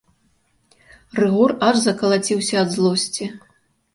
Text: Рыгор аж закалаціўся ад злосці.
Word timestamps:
Рыгор 1.19 1.51
аж 1.67 1.77
закалаціўся 1.83 2.55
ад 2.63 2.69
злосці. 2.79 3.29